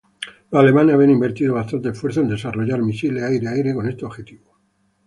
Los 0.49 0.59
alemanes 0.63 0.95
habían 0.95 1.11
invertido 1.11 1.53
bastante 1.53 1.89
esfuerzo 1.89 2.21
en 2.21 2.29
desarrollar 2.29 2.81
misiles 2.81 3.21
aire-aire 3.21 3.75
con 3.75 3.87
este 3.87 4.03
objetivo. 4.03 4.57